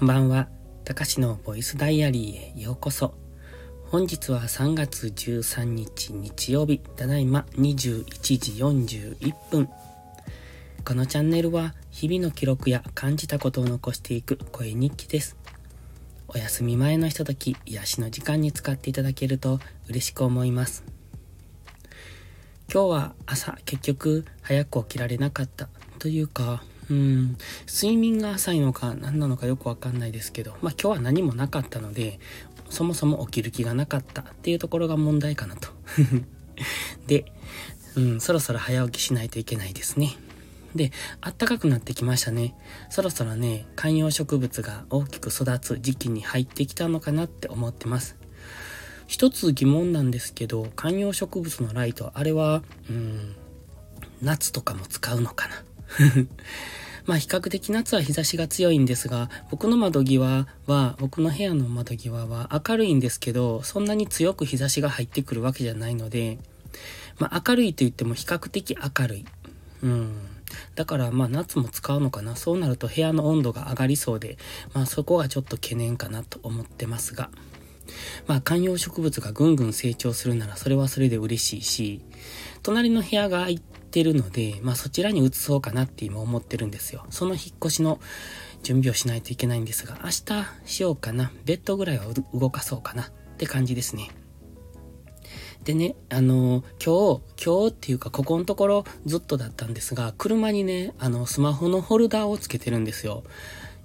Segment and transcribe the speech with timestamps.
[0.00, 0.48] こんばんは。
[0.86, 3.12] たかしのボイスダイアリーへようこそ。
[3.90, 8.04] 本日は3月13日日曜日、ただいま21
[8.38, 8.52] 時
[9.18, 9.68] 41分。
[10.86, 15.36] このチャンネルは日々の記録や感じたことを残していく声日記です。
[16.28, 19.60] お休み前のひととき、癒しの時間に使っていただけると
[19.90, 20.82] 嬉しく思います。
[22.72, 27.36] 今日は朝結局早く起きられなかったというかうん、
[27.68, 32.18] 睡眠が浅いのか何なのかよくわかんないですけど、まあ今日は何もなかったので、
[32.68, 35.68] そもそも起きる気がなかったっていうところが問題かなと。
[37.06, 37.32] で、
[37.96, 40.16] うん、そろそろ早起きしないといけないですね。
[40.74, 42.54] で、暖かくなってきましたね。
[42.90, 48.16] そろそろね、観葉植物が大きく育つ時期に入ってきたのかなって思ってます。
[49.06, 53.34] 一つ疑問なんですけど、観葉植物のライト、あれは、うん、
[54.22, 55.54] 夏とかも使うのかな？
[57.10, 66.38] まあ比較的夏は日差しが強いんですが、僕の窓際は、僕の部屋の窓際は明るいんですけど、そんなに強く日差しが入ってくるわけじゃないので、
[67.18, 69.24] まあ明るいと言っても比較的明るい。
[69.82, 70.18] うん。
[70.76, 72.36] だからまあ夏も使うのかな。
[72.36, 74.38] そうなると部屋の温度が上がりそうで、
[74.72, 77.30] まあそこがちょっと懸念かなと思ってますが。
[78.28, 82.02] まあ観葉植物がぐんぐん成長するならそれはそれで嬉しいし、
[82.62, 87.04] 隣の部屋が空いってるので、まあそちらに移そうかなって今思ってるんですよ。
[87.10, 87.98] その引っ越しの
[88.62, 90.24] 準備をしないといけないんですが、明日
[90.64, 91.32] しようかな。
[91.44, 94.10] ベッドぐらいは動かそうかなって感じですね。
[95.64, 103.24] でね、あの、今日、今日っていうか、ここのところずっとだったんですが、車にね、あの、スマホのホルダーをつけてるんですよ。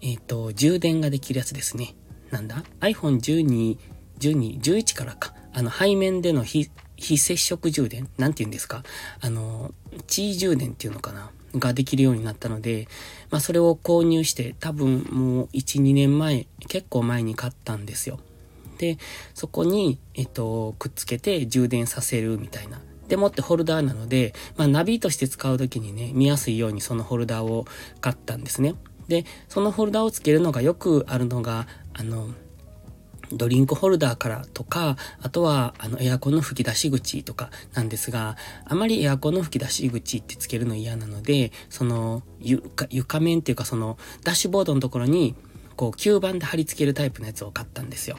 [0.00, 1.96] えっ、ー、と、充電ができるやつですね。
[2.30, 3.78] なんだ ?iPhone12、
[4.20, 5.34] 12、11からか。
[5.52, 6.70] あの、背面での非
[7.04, 8.08] 非接触充電？
[8.16, 8.82] なんて言うんですか？
[9.20, 9.72] あの、
[10.06, 11.30] 地位充電っていうのかな？
[11.56, 12.88] ができるようになったので、
[13.30, 18.18] まあそれを購入して多分もう1、2年前、結構前に買ったんですよ。
[18.78, 18.98] で、
[19.34, 22.80] そこに、えっと、くっつけて充電させるみたいな。
[23.06, 27.66] でもってホルダーなので、まあナビとして使うときにね、見やすいようにそのホルダーを
[28.00, 28.74] 買ったんですね。
[29.06, 32.30] で、そのホルダーをつけるのがよくあるのが、あの、
[33.36, 45.34] ドリンクホルダーからとか、あとは、あの、エアコンの吹き出し口とかなんですが、あまりエアコンの吹き出し口ってつけるの嫌なので、その、床、床面っていうかその、ダッシュボードのところに、
[45.76, 48.18] こう、吸盤で貼り付けるタイプのやつを買ったんですよ。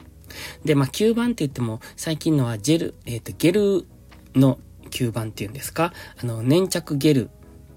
[0.64, 3.86] で、まあ、吸盤って言っても、最近のはジェル、えっ、ー、と、ゲル
[4.34, 4.58] の
[4.90, 5.92] 吸盤っていうんですか？
[6.22, 7.30] あの、粘着ゲル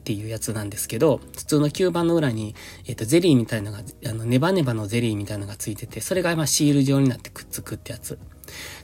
[0.09, 2.55] っていうやつなんですけど、普通の吸盤の裏に、
[2.87, 8.17] えっ、と、ゼリーみたいのが、あの、ネバネバのゼリーみたいのがついてて、それがまあシール状になってくっつくってやつ。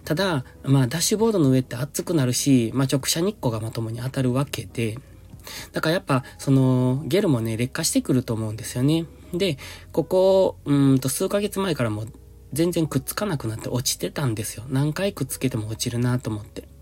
[0.04, 5.00] ただ、まあ、ダッシュボードの上って熱くなるし、まあ、直射日光がまともに当たるわけで、
[5.72, 9.08] だからやっぱ、その、ゲルもね、劣化してくると思うんですよね。
[9.34, 9.58] で、
[9.94, 12.06] ここ、うんと、数ヶ月前からも
[12.54, 14.64] 全然くっつかなくなって落ちてたんですよ。
[14.70, 16.75] 何回くっつけても落ちるなと思って。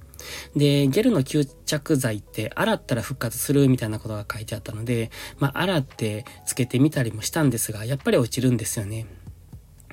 [0.55, 9.05] で、ゲルの吸着剤って洗ったら復活するみたいなことが書いてあったので、まあ、洗ってつけてみたりもしたんですが、やっぱり落ちるんですよね。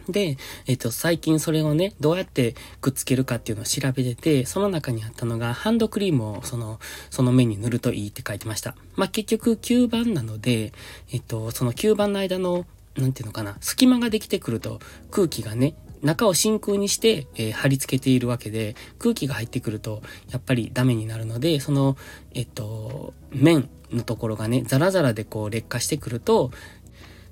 [0.08, 0.36] で、
[0.66, 6.80] えっと、最近それをね、どうやってくっつけるかっていうのを調べてて、その中にあったのが、ハンドクリームをその、
[7.10, 8.76] その面に塗るといいって書いてました。
[8.96, 10.72] まあ、結局、吸盤なので、
[11.12, 12.66] えっと、その吸盤の間の、
[12.96, 14.80] なんていうのかな、隙間ができてくると
[15.10, 21.96] 空気がね、中を真空にして、えー、貼り付けているわけで、空気が入ってくると、やっぱりダメになるので、その、
[22.32, 26.50] えっと、面のところがね、ザラザラでこう劣化してくると、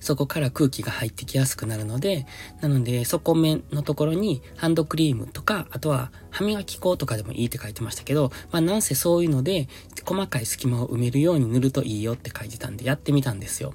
[0.01, 2.27] そこから空気が入ってきやすくなるので、
[2.61, 9.69] なので、底面のところにハンドクリームとか、あとは歯磨き粉とかでもいいって書いてましたけど、まあなんせそういうので、
[10.05, 13.75] 細かい隙間を埋めるように塗るといいよって書いてたんで、やってみたんですよ。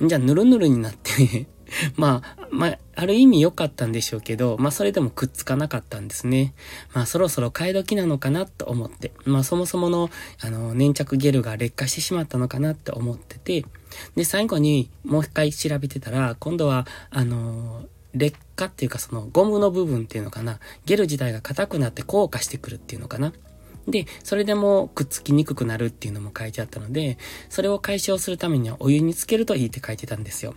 [0.00, 1.48] じゃあ、ぬるぬるになって
[1.96, 6.54] まあ、まあ、ある意味良かったんでしょうけど、まあそれでもくっつかなかったんですね。
[6.94, 10.10] まあそろそろ替え時なのかなと思って、まあそもそもの、
[10.40, 13.64] あの、粘着ゲルが劣化してしまったのかなって思ってて、
[14.16, 17.84] で、最後にもう一回調べてたら、今度は、あの、
[18.14, 23.32] 劣化っていうかそのゴムの部分っていうのかな、ゲル自体が硬くなって硬化してくるっていうのかな。
[23.86, 27.18] で、それでもくっつきにくくなるっていうのも書いてあったので、
[27.48, 30.54] それを解消するためにはお湯につけるといいって書いてたんですよ。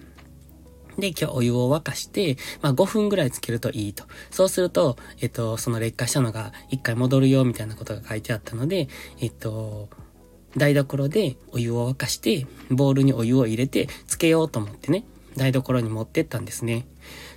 [0.98, 4.06] で、今日お湯を沸かして、まあ5分ぐらいつけるといいと。
[4.32, 8.88] そうすると、えっと、その劣化したのが一回戻るよみたいなことが書いてあったので、
[9.20, 9.90] えっと、
[10.58, 15.06] 台所でお湯を沸かして、ボウルにお湯を入れて、つけようと思ってね、
[15.36, 16.86] 台所に持ってったんですね。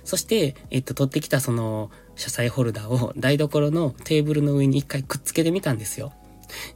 [0.03, 6.13] そして、えっと、取ってきたその、車載ホルダーを台所のテーブルの上に一回くっつけてみたんですよ。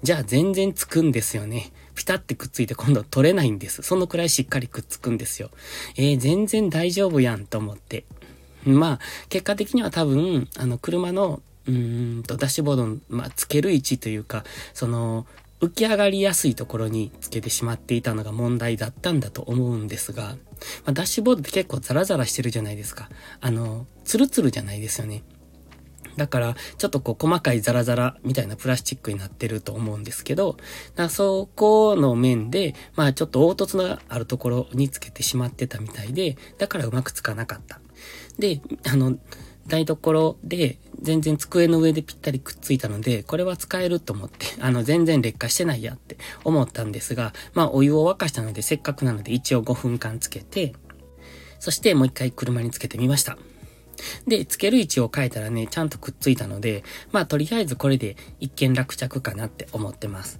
[0.03, 1.71] じゃあ全然つくんですよね。
[1.95, 3.81] ピタってくっついて今度取れないんです。
[3.83, 5.50] そのくらいしっかりくっつくんですよ。
[5.97, 8.06] えー、全然大丈夫やんと思って。
[8.65, 15.25] まあ、結果的には多分、あの、車の、うーんと、ダッシュボードの、まあ、つける位置というか、その、
[15.62, 20.38] 浮き上がりやすいところにつけてしまっていたのが問題だったんだと思うんですが、ま
[20.88, 23.09] あ、ダッシュボードって結構ザラザラしてるじゃないですか。
[23.41, 25.23] あの、ツルツルじゃないですよね。
[26.18, 30.58] だから、ちょっとこう細かいザラザラみたいなプラスチックになってると思うんですけど、
[30.96, 37.80] だそこの面で、まあちょっと凹凸のあるところにつけてしまってたみたいで、だからうまくつかなかった。
[38.40, 38.62] で、
[38.92, 39.18] あの、
[39.68, 50.74] 台所で全然机の上でぴったりくっついたので、これは使えると思って、あの、全然劣化してないやって思ったんですが、まあお湯を沸かしたのでせっかくなので一応5分間つけて、
[51.60, 53.38] そしてもう一回車につけてみました。
[54.27, 60.39] で、つける位置を変えたらね、ちゃんとくっついたので、まあとりあえずこれで一見落着かなって思ってます。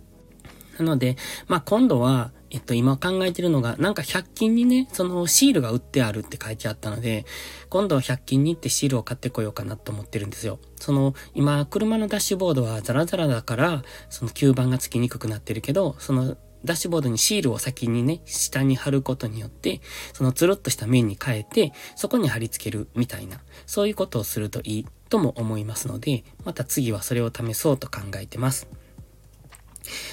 [0.78, 1.18] なので、
[1.48, 7.26] まあ今度は、えっと、今考えてるのが、なんか100均にね、そのシールが売ってあるって書いてあったので、
[7.70, 10.60] 今度は100均に行ってシールを買ってこようかなと思ってるんですよ。
[10.76, 16.36] その、今、車のダッシュボードはザラザラだから、その吸盤がつきにくくなってるけど、その、
[16.66, 19.82] ダッシュボードにシールを先にね、下に貼ることによって、
[20.14, 28.68] そのつるっとした面に変えて、そこに貼り付けるみたいな、そういうことをするといいとも思いますので、また次はそれを試そうと考えてます。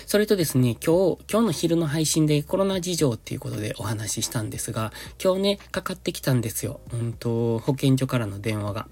[0.07, 4.93] それとですね、今日、今日の昼の配信でコロナ事情っていうことでお話ししたんですが、
[5.23, 6.81] 今日ね、かかってきたんですよ。
[6.93, 8.89] うんと、保健所からの電話が。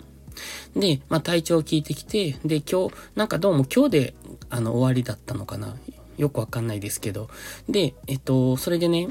[0.76, 4.14] で、まあ体調を聞いてきて、で、今日、なんかどうも今日で、
[4.50, 5.76] あの、終わりだったのかな。
[6.17, 7.29] よくわかんないですけど。
[7.69, 9.09] で、えっと、それでね、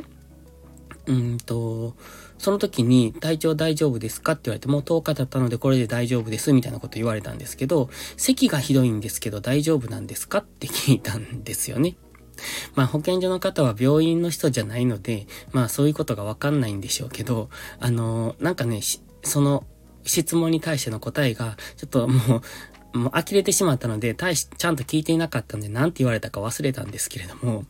[1.07, 1.95] うんと、
[2.37, 4.33] その時に体調大丈夫ですか？
[4.33, 10.39] って言われて、もう10日経ったのでこれで大丈夫ですみたいなこと言われたんですけど、咳がひどいんですけど大丈夫なんですか？
[10.39, 11.95] って聞いたんですよね。
[12.75, 17.49] まあ保健所の方は病院の人じゃないので、まあそういうことがわかんないんでしょうけど、
[17.79, 18.81] あの、なんかね、
[19.23, 19.63] その
[20.03, 22.41] 質問に対しての答えが、ちょっともう、
[22.95, 27.65] もう呆れてしまったので、大し、ちゃんと聞いていなかったんで、なんて言われたか忘れたんですけれども、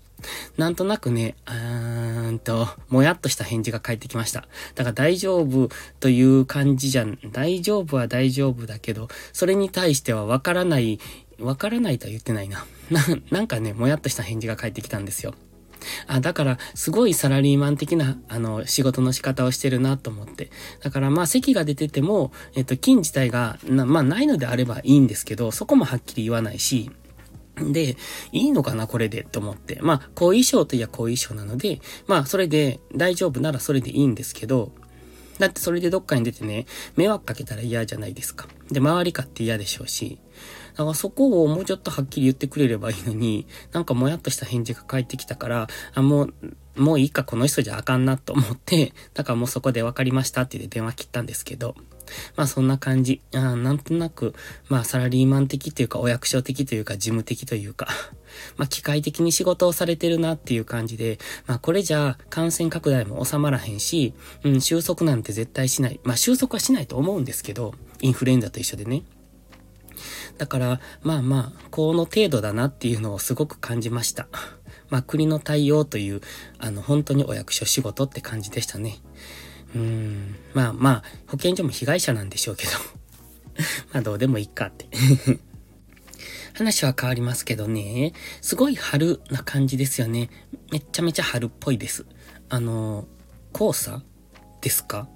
[0.58, 4.48] なんとなくね、うーんと、もやっとした返事が返ってきました。
[4.76, 5.70] だから大丈夫
[6.00, 11.00] という感じじゃん、大丈夫は大丈夫だけど、それに対してはわからない、
[11.40, 12.66] わからないとは言ってないな。
[12.92, 15.34] な、なんかね、もやっとした返事が返ってきたんですよ。
[16.08, 20.52] あ、だから、すごいサラリーマン的な、あの、仕事の仕方をしてるなと思って。
[20.82, 26.92] だから、まあ、席が出てても、えっと、金自体が、な、まあ、ないのであればいいんですけど、そこもはっきり言わないし、
[27.58, 27.96] で、
[28.32, 29.80] いいのかなこれでと思って。
[29.82, 34.72] まあ、後遺症といや後遺症なので、まあ、それで大丈夫ならそれでいいんですけど、
[35.40, 36.66] だってそれでどっかに出てね、
[36.96, 38.48] 迷惑かけたら嫌じゃないですか。
[38.72, 40.20] で、周りかって嫌でしょうし。
[40.76, 46.34] だからそこをもうちょっとはっきり言ってくれればいいのに、なんかもやっとした返事が返ってきたから、あ、もう、
[46.76, 51.76] もういいか、この人じゃあかんなと思って、だからもうそこで分かりましたって言って電話切ったんですけど、
[52.36, 53.22] まあそんな感じ。
[53.34, 54.36] あなんとなく、
[54.70, 57.88] まあサラリーマン的というかお役所的というか事務的というか、
[58.58, 61.18] まあ機械的に仕事をされてるなっていう感じで、
[61.48, 64.14] まあこれじゃあ感染拡大も収まらへんし、
[64.44, 66.00] うん、収束なんて絶対しない。
[66.04, 69.04] まあ収束はしないと思うんですけど、インフルエンザと一緒でね。
[70.38, 74.28] だから、まあまあ、この程度だなっていうのをすごく感じました。
[74.90, 76.22] まあ国の対応という、
[76.60, 78.98] あの本当にお役所仕事って感じでしたね。
[79.74, 80.36] うーん。
[80.54, 82.72] まあまあ、保健所も被害者なんでしょうけど
[83.94, 84.88] まあどうでもいいかって
[86.54, 90.30] 話は変わりますけどね、すごい春な感じですよね。
[90.72, 92.06] めちゃめちゃ春っぽいです。
[92.50, 93.08] あの、
[93.54, 94.04] 黄砂
[94.62, 95.10] ですか？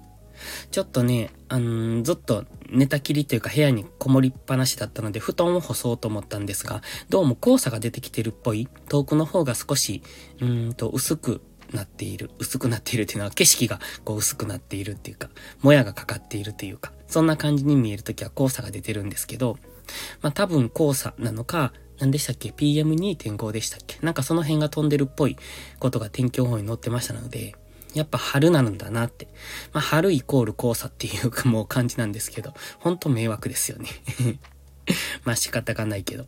[0.70, 8.68] ちょっとね、あのずっと寝たきりというか部屋にこもりっぱなしだったので布団を干そうと思ったんですが、どうも黄砂が出てきてるっぽい。
[8.88, 10.02] 遠くの方が少し、
[10.40, 11.40] うんと薄く
[11.72, 12.30] なっている。
[12.38, 15.28] 薄くなっているっていうのは景色がこう薄くなっているっていうか、
[15.62, 19.58] もやがかかっているというか、そんな感じに見えるときは黄砂が出てるんですけど、
[20.22, 23.98] まあ多分黄砂なのか、何でしたっけ ?PM2.5 でしたっけ？
[24.00, 25.36] なんかその辺が飛んでるっぽい
[25.78, 27.54] ことが天気予報に載ってましたので、
[27.94, 29.28] やっぱ春なんだなって。
[29.72, 33.88] まあ春イコール黄砂っていうかもう感じなんですけど、ほんと迷惑ですよね
[35.24, 36.26] まあ仕方がないけど。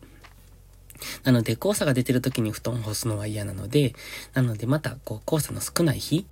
[1.23, 3.93] なので、黄砂が出てる時に布団干すのは嫌なので、
[4.33, 6.25] なのでまた、こう、黄砂の少ない日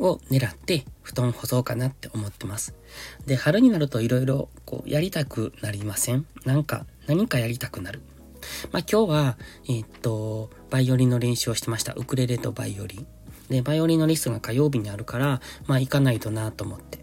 [0.00, 2.74] を狙って布団を干そうかなって思ってます。
[3.26, 6.26] で、春になると色々、こう、やりたくなりません？
[6.44, 8.00] なんか、何かやりたくなる？
[8.72, 11.92] まあ、今日は、えー、っと、バイオリンの練習をしてました。
[11.94, 13.06] ウクレレとバイオリン。
[13.48, 16.98] で、バイオリンのリストが火曜日にあるから、まあ、行かないとなと思って。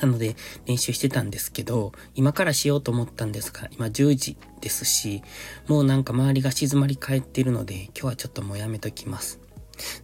[0.00, 0.34] なので
[0.66, 5.22] 練習してたんですけど、今からしようと思ったんですが、今10時ですし、
[5.66, 9.40] もうなんか周りが静まり返っているので、今日はちょっともうやめときます。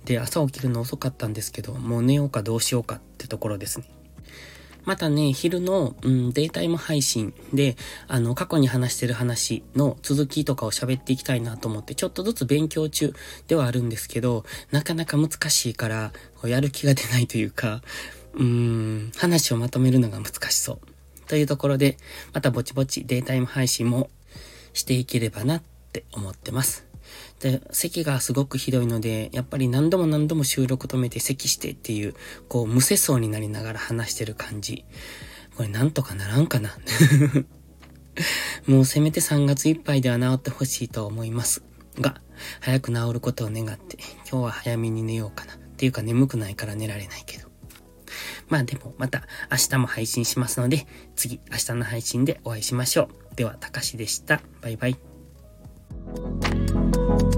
[0.05, 4.00] で、朝起きるの遅かったんですけど、もう寝ようかどうしようかってところですね。
[4.85, 7.77] またね、昼の、うん、デイタイム配信で、
[8.09, 13.15] あの、過去に話してる話の続きとかを喋っていきたいなと思って、ちょっとずつ勉強中
[13.49, 16.13] ではあるんですけど、なかなか難しいから、
[16.45, 17.83] やる気が出ないというか、
[18.35, 20.79] うーん、話をまとめるのが難しそう。
[21.29, 21.97] というところで、
[22.33, 24.11] またぼちぼちデイタイム配信も
[24.73, 26.90] していければなって思ってます。
[27.41, 32.15] で、咳がすごくひどいので、やっぱり何度も何度も収録止めて咳してっていう、
[32.49, 34.85] こう、無世相になりながら話してる感じ。
[35.57, 36.77] これなんとかならんかな
[38.67, 41.63] もうせめて3月いっぱいでは治ってほしいと思います。
[41.99, 42.21] が、
[42.61, 43.99] 早く治ることを願って、
[44.31, 45.55] 今日は早めに寝ようかな。
[45.55, 47.49] っていうか眠くないから寝られないけど。
[48.49, 50.87] まあでもまた明日も配信しますので、
[51.17, 53.37] 次明日の配信でお会いしましょう。
[53.37, 54.43] では、たかしでした。
[54.61, 55.10] バイバイ。
[56.07, 57.30] Thank you.